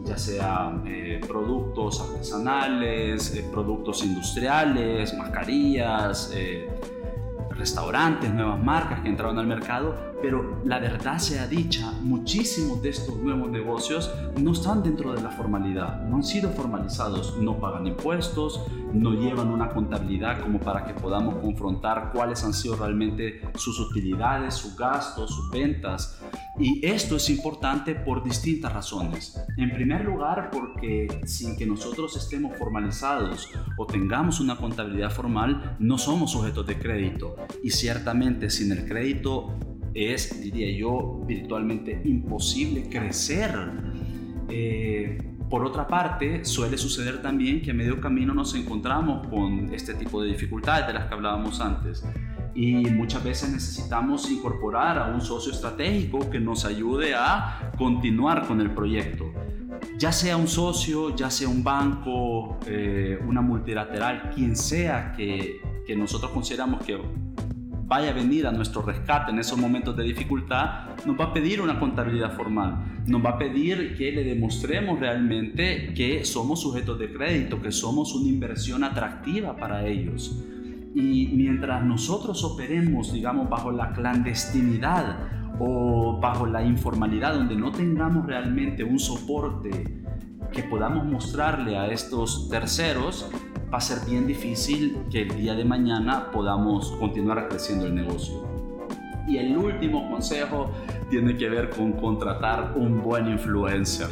ya 0.03 0.19
sea 0.19 0.73
eh, 0.85 1.21
productos 1.29 2.01
artesanales, 2.01 3.37
eh, 3.37 3.45
productos 3.53 4.05
industriales, 4.05 5.17
mascarillas, 5.17 6.35
restaurantes, 7.51 8.35
nuevas 8.35 8.61
marcas 8.61 9.01
que 9.03 9.11
entraron 9.11 9.39
al 9.39 9.47
mercado, 9.47 10.12
pero 10.23 10.63
la 10.65 10.79
verdad 10.79 11.19
sea 11.19 11.49
dicha, 11.49 11.93
muchísimos 12.01 12.81
de 12.81 12.91
estos 12.91 13.17
nuevos 13.19 13.51
negocios 13.51 14.11
no 14.41 14.53
están 14.53 14.83
dentro 14.83 15.13
de 15.13 15.21
la 15.21 15.31
formalidad, 15.31 16.03
no 16.09 16.17
han 16.17 16.23
sido 16.23 16.51
formalizados, 16.51 17.37
no 17.39 17.59
pagan 17.59 17.89
impuestos, 17.89 18.65
no 18.93 19.13
llevan 19.13 19.49
una 19.49 19.71
contabilidad 19.71 20.41
como 20.41 20.61
para 20.61 20.85
que 20.85 20.95
podamos 20.95 21.37
confrontar 21.37 22.13
cuáles 22.15 22.45
han 22.45 22.55
sido 22.55 22.77
realmente 22.77 23.43
sus 23.57 23.81
utilidades, 23.81 24.55
sus 24.55 24.77
gastos, 24.77 25.35
sus 25.35 25.51
ventas. 25.51 26.21
Y 26.59 26.87
esto 26.87 27.17
es 27.17 27.29
importante 27.31 27.95
por 27.95 28.23
distintas 28.23 28.73
razones. 28.73 29.43
En 29.57 29.73
primer 29.73 30.05
lugar, 30.05 30.51
porque 30.51 31.23
sin 31.25 31.57
que 31.57 31.67
nosotros 31.67 32.17
estemos 32.17 32.57
formalizados 32.57 33.49
o 33.77 33.87
tengamos 33.87 34.39
una 34.39 34.57
contabilidad 34.57 35.11
formal, 35.11 35.77
no 35.79 35.99
somos 35.99 36.33
sujetos 36.33 36.67
de 36.67 36.79
crédito. 36.79 37.37
Y 37.65 37.71
ciertamente 37.71 38.51
sin 38.51 38.71
el 38.71 38.87
crédito 38.87 39.57
es, 39.95 40.41
diría 40.41 40.71
yo, 40.77 41.23
virtualmente 41.27 42.01
imposible 42.05 42.89
crecer. 42.89 43.51
Eh, 44.49 45.19
por 45.51 45.65
otra 45.65 45.87
parte, 45.87 46.45
suele 46.45 46.79
suceder 46.79 47.21
también 47.21 47.61
que 47.61 47.73
a 47.73 47.75
medio 47.75 48.01
camino 48.01 48.33
nos 48.33 48.55
encontramos 48.55 49.27
con 49.29 49.73
este 49.75 49.95
tipo 49.95 50.23
de 50.23 50.31
dificultades 50.31 50.87
de 50.87 50.95
las 50.95 51.07
que 51.07 51.15
hablábamos 51.15 51.61
antes 51.61 52.05
y 52.55 52.75
muchas 52.91 53.25
veces 53.25 53.51
necesitamos 53.51 54.31
incorporar 54.31 54.99
a 54.99 55.07
un 55.07 55.21
socio 55.21 55.53
estratégico 55.53 56.29
que 56.31 56.39
nos 56.39 56.65
ayude 56.65 57.15
a 57.15 57.73
continuar 57.79 58.47
con 58.47 58.61
el 58.61 58.71
proyecto. 58.71 59.33
Ya 59.99 60.13
sea 60.13 60.37
un 60.37 60.49
socio, 60.49 61.15
ya 61.17 61.31
sea 61.31 61.49
un 61.49 61.65
banco, 61.65 62.59
eh, 62.67 63.19
una 63.27 63.41
multilateral, 63.41 64.31
quien 64.35 64.55
sea 64.55 65.13
que, 65.13 65.61
que 65.87 65.97
nosotros 65.97 66.31
consideramos 66.31 66.85
que 66.85 66.99
vaya 67.93 68.09
a 68.09 68.15
venir 68.15 68.47
a 68.47 68.53
nuestro 68.53 68.81
rescate 68.81 69.33
en 69.33 69.39
esos 69.39 69.59
momentos 69.59 69.95
de 69.95 70.03
dificultad, 70.03 70.97
nos 71.05 71.15
va 71.21 71.27
a 71.27 71.33
pedir 71.35 71.61
una 71.61 71.79
contabilidad 71.79 72.33
formal, 72.35 73.03
nos 73.07 73.23
va 73.23 73.33
a 73.33 73.39
pedir 73.39 73.99
que 73.99 74.11
le 74.13 74.25
demostremos 74.25 74.99
realmente 74.99 75.93
que 75.93 76.25
somos 76.25 76.63
sujetos 76.63 76.99
de 76.99 77.13
crédito, 77.13 77.61
que 77.61 77.71
somos 77.71 78.15
una 78.15 78.31
inversión 78.31 78.83
atractiva 78.83 79.55
para 79.57 79.87
ellos. 79.87 80.43
Y 80.95 81.33
mientras 81.35 81.85
nosotros 81.85 82.43
operemos, 82.45 83.13
digamos, 83.13 83.51
bajo 83.51 83.71
la 83.71 83.93
clandestinidad 83.93 85.29
o 85.59 86.19
bajo 86.19 86.47
la 86.47 86.65
informalidad, 86.65 87.35
donde 87.35 87.57
no 87.57 87.73
tengamos 87.73 88.25
realmente 88.25 88.85
un 88.85 88.99
soporte 88.99 90.03
que 90.51 90.63
podamos 90.63 91.05
mostrarle 91.05 91.77
a 91.77 91.89
estos 91.89 92.49
terceros, 92.49 93.31
va 93.73 93.79
a 93.79 93.81
ser 93.81 94.05
bien 94.05 94.27
difícil 94.27 94.99
que 95.11 95.23
el 95.23 95.37
día 95.37 95.55
de 95.55 95.65
mañana 95.65 96.31
podamos 96.31 96.93
continuar 96.93 97.49
creciendo 97.49 97.87
el 97.87 97.95
negocio. 97.95 98.45
Y 99.27 99.39
el 99.39 99.57
último 99.57 100.11
consejo 100.11 100.71
tiene 101.09 101.37
que 101.37 101.49
ver 101.49 101.71
con 101.71 101.93
contratar 101.93 102.75
un 102.77 103.01
buen 103.03 103.29
influencer. 103.29 104.09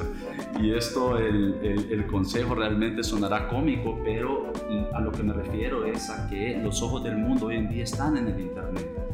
Y 0.60 0.72
esto, 0.72 1.18
el, 1.18 1.58
el, 1.62 2.06
consejo 2.06 2.54
realmente 2.54 3.02
sonará 3.02 3.48
cómico, 3.48 3.98
pero 4.04 4.52
a 4.94 5.00
lo 5.00 5.10
que 5.10 5.22
me 5.22 5.32
refiero 5.32 5.84
es 5.84 6.08
a 6.08 6.28
que 6.28 6.58
los 6.62 6.80
ojos 6.82 7.02
del 7.02 7.18
mundo 7.18 7.46
hoy 7.46 7.56
en 7.56 7.68
día 7.68 7.84
están 7.84 8.16
en 8.16 8.28
el 8.28 8.40
Internet. 8.40 9.09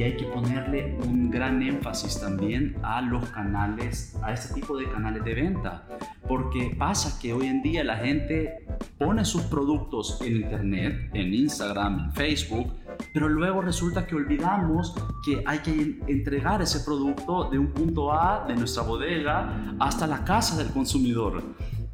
Y 0.00 0.02
hay 0.02 0.16
que 0.16 0.24
ponerle 0.24 0.96
un 1.06 1.30
gran 1.30 1.60
énfasis 1.60 2.18
también 2.18 2.74
a 2.82 3.02
los 3.02 3.22
canales, 3.28 4.16
a 4.22 4.32
este 4.32 4.54
tipo 4.54 4.78
de 4.78 4.90
canales 4.90 5.22
de 5.24 5.34
venta. 5.34 5.86
Porque 6.26 6.74
pasa 6.78 7.18
que 7.20 7.34
hoy 7.34 7.48
en 7.48 7.60
día 7.60 7.84
la 7.84 7.98
gente 7.98 8.66
pone 8.96 9.26
sus 9.26 9.42
productos 9.42 10.18
en 10.22 10.36
internet, 10.36 11.10
en 11.12 11.34
Instagram, 11.34 12.04
en 12.06 12.12
Facebook, 12.12 12.72
pero 13.12 13.28
luego 13.28 13.60
resulta 13.60 14.06
que 14.06 14.14
olvidamos 14.14 14.94
que 15.22 15.42
hay 15.44 15.58
que 15.58 16.00
entregar 16.06 16.62
ese 16.62 16.80
producto 16.80 17.50
de 17.50 17.58
un 17.58 17.66
punto 17.66 18.10
A 18.10 18.46
de 18.48 18.56
nuestra 18.56 18.84
bodega 18.84 19.74
hasta 19.78 20.06
la 20.06 20.24
casa 20.24 20.56
del 20.56 20.72
consumidor. 20.72 21.42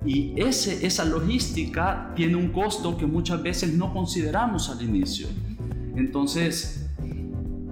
Y 0.04 0.40
ese, 0.40 0.86
esa 0.86 1.04
logística 1.04 2.12
tiene 2.14 2.36
un 2.36 2.52
costo 2.52 2.96
que 2.96 3.04
muchas 3.04 3.42
veces 3.42 3.74
no 3.74 3.92
consideramos 3.92 4.70
al 4.70 4.80
inicio. 4.80 5.26
Entonces, 5.96 6.85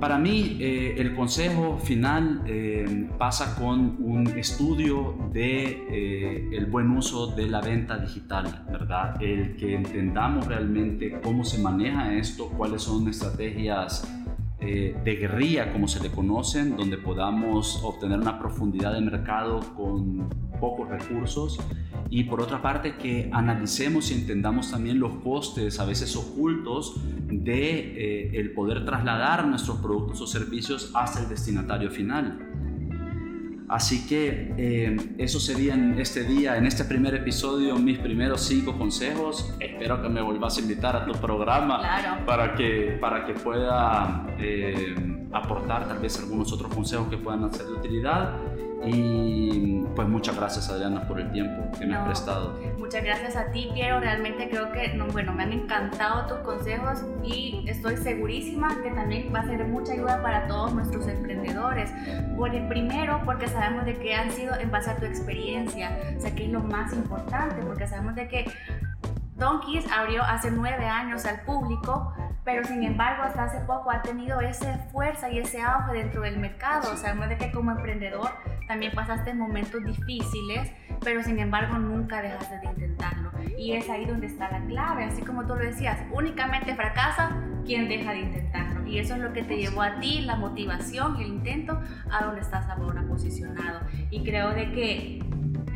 para 0.05 0.19
mí, 0.19 0.59
eh, 0.61 0.97
el 0.99 1.15
consejo 1.15 1.79
final 1.79 2.43
eh, 2.45 3.09
pasa 3.17 3.57
con 3.57 3.97
un 4.01 4.27
estudio 4.37 5.17
de 5.33 5.65
eh, 5.89 6.51
el 6.53 6.67
buen 6.67 6.91
uso 6.91 7.29
de 7.29 7.47
la 7.47 7.63
venta 7.63 7.97
digital, 7.97 8.67
¿verdad? 8.71 9.17
El 9.23 9.57
que 9.57 9.75
entendamos 9.75 10.47
realmente 10.47 11.19
cómo 11.23 11.43
se 11.43 11.57
maneja 11.57 12.13
esto, 12.13 12.51
cuáles 12.51 12.83
son 12.83 13.09
estrategias 13.09 14.07
de 14.61 15.17
guerrilla, 15.21 15.73
como 15.73 15.89
se 15.89 16.03
le 16.03 16.11
conocen, 16.11 16.77
donde 16.77 16.99
podamos 16.99 17.83
obtener 17.83 18.19
una 18.19 18.39
profundidad 18.39 18.93
de 18.93 19.01
mercado 19.01 19.61
con 19.75 20.29
pocos 20.61 20.89
recursos 20.89 21.59
y 22.15 22.23
por 22.23 22.41
otra 22.41 22.63
parte 22.63 22.95
que 22.95 23.29
analicemos 23.33 24.13
y 24.13 24.15
entendamos 24.15 24.71
también 24.71 25.01
los 25.01 25.17
costes 25.17 25.81
a 25.81 25.85
veces 25.85 26.15
ocultos 26.15 26.95
de 27.27 27.71
eh, 27.71 28.31
el 28.35 28.53
poder 28.53 28.85
trasladar 28.85 29.49
nuestros 29.49 29.79
productos 29.79 30.21
o 30.21 30.27
servicios 30.29 30.93
hasta 30.95 31.19
el 31.19 31.29
destinatario 31.29 31.91
final. 31.91 32.39
Así 33.69 34.07
que 34.07 34.55
eh, 34.57 34.97
eso 35.19 35.41
serían 35.41 35.99
este 35.99 36.23
día, 36.23 36.57
en 36.57 36.67
este 36.67 36.85
primer 36.85 37.17
episodio, 37.17 37.75
mis 37.81 37.99
primeros 37.99 38.43
cinco 38.43 38.79
consejos. 38.79 39.53
Espero 39.59 40.01
que 40.01 40.09
me 40.09 40.23
vuelvas 40.23 40.57
a 40.59 40.61
invitar 40.61 40.95
a 40.95 41.07
tu 41.07 41.15
programa 41.15 41.83
para, 42.25 42.55
que, 42.55 42.97
para 43.01 43.25
que 43.25 43.33
pueda 43.33 44.25
eh, 44.39 44.95
aportar 45.33 45.89
tal 45.89 45.99
vez 45.99 46.17
algunos 46.21 46.53
otros 46.53 46.73
consejos 46.73 47.09
que 47.09 47.17
puedan 47.17 47.53
ser 47.53 47.67
de 47.67 47.73
utilidad. 47.73 48.37
Y 48.83 49.85
pues 49.95 50.09
muchas 50.09 50.37
gracias 50.37 50.69
Adriana 50.69 51.07
por 51.07 51.21
el 51.21 51.31
tiempo 51.33 51.71
que 51.79 51.87
me 51.87 51.97
has 51.97 52.07
prestado. 52.07 52.59
Muchas 52.79 53.03
gracias 53.03 53.37
a 53.37 53.51
ti 53.51 53.71
Piero, 53.73 54.01
realmente 54.01 54.49
creo 54.51 54.73
que 54.73 54.95
no, 54.95 55.07
bueno, 55.07 55.33
me 55.33 55.45
han 55.45 55.53
encantado 55.53 56.27
tus 56.27 56.39
consejos 56.39 57.05
y 57.23 57.65
estoy 57.67 57.97
segurísima 57.97 58.83
que 58.83 58.91
también 58.91 59.33
va 59.35 59.41
a 59.41 59.47
ser 59.47 59.67
mucha 59.67 59.93
ayuda 59.93 60.23
para 60.23 60.47
todos 60.47 60.75
nuestros 60.75 61.07
emprendedores. 61.09 61.93
Bueno, 62.37 62.69
primero 62.69 63.21
porque 63.25 63.49
sabemos 63.49 63.85
de 63.85 63.97
que 63.97 64.15
han 64.15 64.31
sido 64.31 64.55
en 64.59 64.71
base 64.71 64.91
a 64.91 64.97
tu 64.97 65.07
experiencia, 65.07 65.99
o 66.17 66.21
sea 66.21 66.35
que 66.35 66.45
es 66.47 66.51
lo 66.51 66.61
más 66.61 66.93
importante 66.93 67.63
porque 67.65 67.87
sabemos 67.87 68.15
de 68.15 68.29
que 68.29 68.45
Donkeys 69.37 69.85
abrió 69.91 70.23
hace 70.23 70.51
nueve 70.51 70.87
años 70.87 71.25
al 71.27 71.41
público, 71.41 72.13
pero 72.45 72.65
sin 72.65 72.85
embargo 72.85 73.25
hasta 73.25 73.45
hace 73.45 73.61
poco 73.61 73.91
ha 73.91 74.01
tenido 74.03 74.41
esa 74.41 74.79
fuerza 74.93 75.29
y 75.31 75.39
ese 75.39 75.61
auge 75.61 75.93
dentro 75.93 76.23
del 76.23 76.39
mercado. 76.39 76.97
Sabemos 76.97 77.29
de 77.29 77.39
que 77.39 77.51
como 77.51 77.73
emprendedor 77.73 78.31
también 78.67 78.93
pasaste 78.93 79.35
momentos 79.35 79.85
difíciles, 79.85 80.73
pero 81.03 81.23
sin 81.23 81.39
embargo 81.39 81.79
nunca 81.79 82.23
dejaste 82.23 82.59
de 82.59 82.67
intentarlo. 82.67 83.31
Y 83.59 83.73
es 83.73 83.89
ahí 83.91 84.05
donde 84.05 84.27
está 84.27 84.51
la 84.51 84.65
clave, 84.67 85.05
así 85.05 85.23
como 85.23 85.47
tú 85.47 85.55
lo 85.55 85.61
decías, 85.61 86.03
únicamente 86.13 86.75
fracasa 86.75 87.37
quien 87.65 87.89
deja 87.89 88.13
de 88.13 88.21
intentarlo. 88.21 88.87
Y 88.87 88.99
eso 88.99 89.15
es 89.15 89.21
lo 89.21 89.33
que 89.33 89.43
te 89.43 89.57
llevó 89.57 89.83
a 89.83 89.99
ti, 90.01 90.23
la 90.23 90.37
motivación 90.37 91.17
y 91.19 91.25
el 91.25 91.29
intento, 91.29 91.81
a 92.11 92.25
donde 92.25 92.41
estás 92.41 92.69
ahora 92.69 93.03
posicionado. 93.03 93.81
Y 94.11 94.23
creo 94.25 94.51
de 94.51 94.73
que 94.73 95.23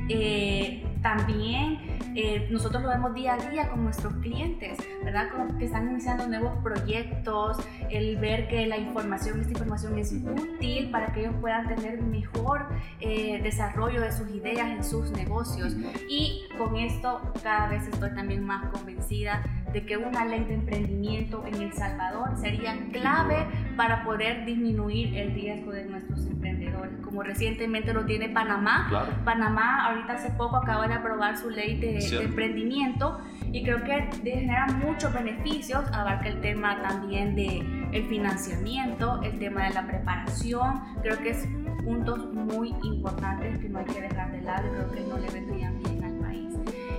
eh, 0.09 0.87
también 1.03 1.79
eh, 2.15 2.49
nosotros 2.51 2.83
lo 2.83 2.89
vemos 2.89 3.15
día 3.15 3.35
a 3.35 3.51
día 3.51 3.69
con 3.69 3.85
nuestros 3.85 4.15
clientes, 4.15 4.79
¿verdad? 5.05 5.29
Como 5.31 5.59
que 5.59 5.65
están 5.65 5.91
iniciando 5.91 6.27
nuevos 6.27 6.59
proyectos, 6.63 7.59
el 7.91 8.17
ver 8.17 8.49
que 8.49 8.67
la 8.67 8.77
información, 8.77 9.41
esta 9.41 9.53
información 9.53 9.99
es 9.99 10.13
útil 10.13 10.91
para 10.91 11.13
que 11.13 11.21
ellos 11.21 11.35
puedan 11.41 11.69
tener 11.69 12.03
mejor 12.03 12.67
eh, 13.01 13.41
desarrollo 13.43 14.01
de 14.01 14.13
sus 14.13 14.29
ideas 14.31 14.69
en 14.69 14.85
sus 14.85 15.11
negocios. 15.13 15.77
Y 16.09 16.45
con 16.57 16.77
esto 16.77 17.21
cada 17.43 17.69
vez 17.69 17.87
estoy 17.87 18.11
también 18.15 18.45
más 18.45 18.69
convencida 18.71 19.43
de 19.73 19.85
que 19.85 19.97
una 19.97 20.25
ley 20.25 20.45
de 20.45 20.55
emprendimiento 20.55 21.45
en 21.47 21.63
El 21.63 21.73
Salvador 21.73 22.37
sería 22.37 22.77
clave 22.93 23.47
para 23.77 24.05
poder 24.05 24.45
disminuir 24.45 25.17
el 25.17 25.35
riesgo 25.35 25.73
de 25.73 25.85
nuestros 25.85 26.27
emprendedores 26.27 26.58
como 27.03 27.23
recientemente 27.23 27.93
lo 27.93 28.05
tiene 28.05 28.29
Panamá. 28.29 29.09
Panamá 29.25 29.87
ahorita 29.87 30.15
hace 30.15 30.31
poco 30.31 30.57
acaba 30.57 30.89
de 30.89 30.95
aprobar 30.95 31.37
su 31.37 31.51
ley 31.51 31.79
de, 31.79 31.99
emprendimiento 32.23 33.21
y 33.53 33.63
creo 33.63 33.83
que 33.85 34.09
genera 34.23 34.67
muchos 34.67 35.13
beneficios, 35.13 35.85
abarca 35.93 36.29
el 36.29 36.41
tema 36.41 36.83
también 36.83 37.35
de 37.35 37.59
el 37.93 38.05
financiamiento, 38.07 39.21
el 39.23 39.39
tema 39.39 39.65
de 39.65 39.75
la 39.75 39.87
preparación, 39.87 40.83
creo 41.03 41.19
que 41.19 41.31
es 41.31 41.49
puntos 41.85 42.33
muy 42.35 42.75
importantes 42.83 43.59
que 43.59 43.69
no 43.69 43.79
hay 43.79 43.85
que 43.87 44.01
dejar 44.03 44.33
de 44.33 44.43
lado 44.43 44.67
y 44.67 44.71
creo 44.71 44.91
que 44.91 45.01
no 45.09 45.19
le 45.19 45.31
vendrían 45.31 45.79
bien 45.79 46.05
al 46.05 46.15
país. 46.19 46.55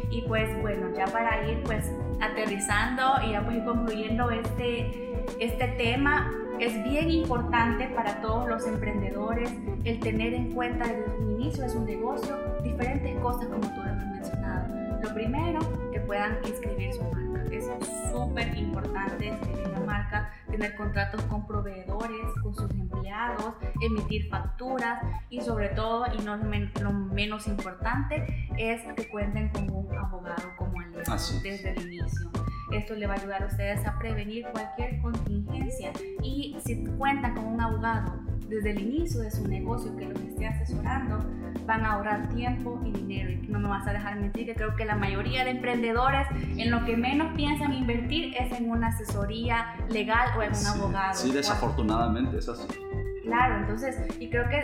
Y 0.09 0.21
pues 0.23 0.49
bueno, 0.61 0.87
ya 0.95 1.05
para 1.05 1.47
ir 1.47 1.61
pues 1.63 1.91
aterrizando 2.19 3.03
y 3.25 3.31
ya 3.31 3.45
pues 3.45 3.63
concluyendo 3.63 4.31
este, 4.31 5.13
este 5.39 5.67
tema, 5.77 6.31
es 6.59 6.83
bien 6.83 7.09
importante 7.09 7.87
para 7.87 8.21
todos 8.21 8.47
los 8.47 8.67
emprendedores 8.67 9.51
el 9.85 9.99
tener 9.99 10.33
en 10.33 10.51
cuenta 10.51 10.87
desde 10.87 11.15
el 11.17 11.31
inicio 11.31 11.63
de 11.63 11.69
su 11.69 11.83
negocio 11.85 12.37
diferentes 12.63 13.17
cosas 13.19 13.47
como 13.47 13.61
tú 13.61 13.81
lo 13.81 13.89
has 13.89 14.05
mencionado. 14.05 14.99
Lo 15.01 15.13
primero, 15.13 15.59
que 15.93 16.01
puedan 16.01 16.37
inscribir 16.45 16.93
su 16.93 17.03
marca. 17.03 17.45
Es 17.49 17.65
súper 18.11 18.55
importante 18.57 19.29
escribir 19.29 19.69
la 19.69 19.79
marca, 19.79 20.31
tener 20.51 20.75
contratos 20.75 21.21
con 21.23 21.47
proveedores, 21.47 22.27
con 22.43 22.53
sus 22.53 22.69
empleados, 22.71 23.55
emitir 23.81 24.29
facturas 24.29 25.01
y 25.29 25.41
sobre 25.41 25.69
todo, 25.69 26.05
y 26.13 26.21
no 26.23 26.35
lo 26.35 26.91
menos 26.91 27.47
importante, 27.47 28.49
es 28.57 28.81
que 28.93 29.07
cuenten 29.07 29.49
con 29.49 29.71
un 29.71 29.97
abogado 29.97 30.55
como 30.57 30.79
aliado 30.79 31.15
desde 31.41 31.71
el 31.71 31.81
inicio. 31.81 32.29
Esto 32.71 32.95
le 32.95 33.07
va 33.07 33.15
a 33.15 33.17
ayudar 33.17 33.43
a 33.43 33.47
ustedes 33.47 33.85
a 33.85 33.97
prevenir 33.97 34.45
cualquier 34.51 35.01
contingencia 35.01 35.91
y 36.21 36.55
si 36.63 36.83
cuentan 36.97 37.35
con 37.35 37.45
un 37.45 37.61
abogado 37.61 38.19
desde 38.47 38.71
el 38.71 38.81
inicio 38.81 39.21
de 39.21 39.31
su 39.31 39.47
negocio 39.47 39.95
que 39.95 40.05
los 40.05 40.19
esté 40.21 40.47
asesorando, 40.47 41.19
van 41.65 41.85
a 41.85 41.93
ahorrar 41.93 42.29
tiempo 42.29 42.79
y 42.83 42.91
dinero. 42.91 43.31
Y 43.31 43.47
no 43.47 43.59
me 43.59 43.67
vas 43.67 43.87
a 43.87 43.93
dejar 43.93 44.19
mentir 44.19 44.47
que 44.47 44.55
creo 44.55 44.75
que 44.75 44.85
la 44.85 44.95
mayoría 44.95 45.43
de 45.43 45.51
emprendedores 45.51 46.27
en 46.57 46.71
lo 46.71 46.83
que 46.85 46.97
menos 46.97 47.33
piensan 47.35 47.73
invertir 47.73 48.33
es 48.39 48.51
en 48.59 48.69
una 48.69 48.87
asesoría 48.87 49.75
legal 49.89 50.29
o 50.37 50.41
en 50.41 50.51
un 50.55 50.65
abogado. 50.65 51.13
Sí, 51.13 51.31
desafortunadamente 51.31 52.37
es 52.37 52.49
así. 52.49 52.67
Claro, 53.23 53.57
entonces, 53.57 53.97
y 54.19 54.29
creo 54.29 54.49
que 54.49 54.63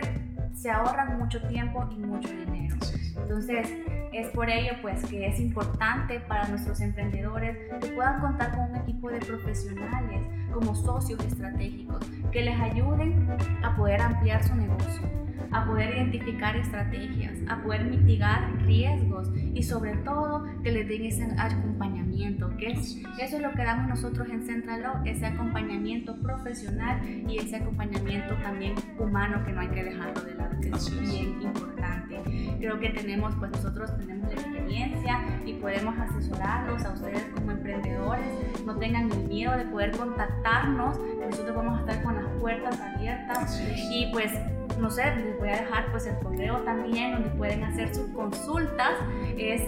se 0.56 0.72
ahorran 0.72 1.20
mucho 1.20 1.40
tiempo 1.48 1.88
y 1.92 2.00
mucho 2.00 2.30
dinero. 2.30 2.76
Entonces, 3.18 3.70
es 4.16 4.28
por 4.30 4.50
ello 4.50 4.74
pues 4.82 5.06
que 5.06 5.28
es 5.28 5.40
importante 5.40 6.22
para 6.22 6.48
nuestros 6.48 6.80
emprendedores 6.80 7.58
que 7.82 7.90
puedan 7.90 8.22
contar 8.22 8.52
con 8.52 8.70
un 8.70 8.76
equipo 8.78 9.10
de 9.10 9.20
profesionales 9.20 10.26
como 10.54 10.74
socios 10.74 11.20
estratégicos 11.26 12.00
que 12.32 12.42
les 12.44 12.58
ayuden 12.60 13.28
a 13.62 13.76
poder 13.76 14.02
ampliar 14.02 14.42
su 14.42 14.56
negocio, 14.56 15.10
a 15.52 15.66
poder 15.66 15.96
identificar 15.96 16.56
estrategias, 16.56 17.34
a 17.50 17.62
poder 17.62 17.84
mitigar 17.84 18.56
riesgos 18.66 19.30
y 19.36 19.62
sobre 19.64 19.98
todo 19.98 20.46
que 20.64 20.72
les 20.72 20.88
den 20.88 21.06
ese 21.06 21.28
acompañamiento, 21.38 22.56
que 22.58 22.72
es, 22.72 22.98
eso 23.20 23.36
es 23.36 23.42
lo 23.42 23.52
que 23.52 23.64
damos 23.64 23.90
nosotros 23.90 24.30
en 24.30 24.46
Central 24.46 24.82
Law, 24.82 25.02
ese 25.04 25.26
acompañamiento 25.26 26.16
profesional 26.22 27.02
y 27.28 27.38
ese 27.38 27.58
acompañamiento 27.58 28.34
también 28.36 28.76
humano 28.98 29.44
que 29.46 29.52
no 29.52 29.60
hay 29.60 29.70
que 29.70 29.84
dejarlo 29.84 30.22
de 30.22 30.35
que 30.62 30.70
es 30.70 31.00
bien 31.00 31.42
importante. 31.42 32.22
Creo 32.60 32.80
que 32.80 32.90
tenemos, 32.90 33.36
pues 33.36 33.52
nosotros 33.52 33.96
tenemos 33.98 34.34
la 34.34 34.42
experiencia 34.42 35.20
y 35.46 35.54
podemos 35.54 35.98
asesorarlos 35.98 36.84
a 36.84 36.92
ustedes 36.92 37.24
como 37.34 37.52
emprendedores. 37.52 38.28
No 38.66 38.78
tengan 38.78 39.12
el 39.12 39.28
miedo 39.28 39.56
de 39.58 39.66
poder 39.66 39.92
contactarnos, 39.92 41.00
nosotros 41.00 41.56
vamos 41.56 41.78
a 41.78 41.80
estar 41.82 42.04
con 42.04 42.16
las 42.16 42.26
puertas 42.40 42.80
abiertas 42.80 43.62
y 43.92 44.10
pues 44.12 44.32
no 44.80 44.90
sé, 44.90 45.16
les 45.16 45.38
voy 45.40 45.50
a 45.50 45.62
dejar 45.62 45.92
pues 45.92 46.06
el 46.06 46.18
correo 46.20 46.58
también 46.60 47.14
donde 47.14 47.30
pueden 47.30 47.64
hacer 47.64 47.94
sus 47.94 48.08
consultas. 48.10 48.94
Es 49.38 49.62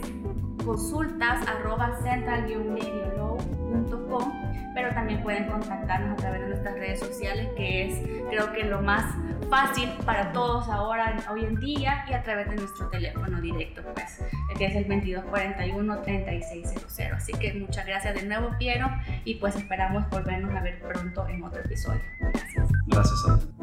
consultas 0.65 1.47
arroba 1.47 1.97
central 2.01 2.45
pero 4.73 4.93
también 4.93 5.21
pueden 5.23 5.45
contactarnos 5.45 6.13
a 6.13 6.15
través 6.17 6.41
de 6.41 6.47
nuestras 6.49 6.75
redes 6.75 6.99
sociales, 6.99 7.47
que 7.55 7.85
es 7.85 8.01
creo 8.29 8.51
que 8.53 8.63
lo 8.63 8.81
más 8.81 9.05
fácil 9.49 9.89
para 10.05 10.31
todos 10.31 10.69
ahora, 10.69 11.17
hoy 11.31 11.45
en 11.45 11.55
día, 11.55 12.05
y 12.09 12.13
a 12.13 12.21
través 12.23 12.49
de 12.49 12.55
nuestro 12.57 12.89
teléfono 12.89 13.41
directo, 13.41 13.81
pues, 13.93 14.21
que 14.57 14.65
es 14.65 14.75
el 14.75 14.87
2241-3600. 14.87 17.15
Así 17.15 17.31
que 17.33 17.53
muchas 17.53 17.85
gracias 17.85 18.15
de 18.15 18.23
nuevo, 18.23 18.49
Piero, 18.57 18.89
y 19.25 19.35
pues 19.35 19.55
esperamos 19.55 20.09
volvernos 20.09 20.55
a 20.55 20.61
ver 20.61 20.79
pronto 20.79 21.27
en 21.27 21.43
otro 21.43 21.61
episodio. 21.61 22.01
Gracias. 22.19 22.67
Gracias 22.87 23.25
a 23.29 23.56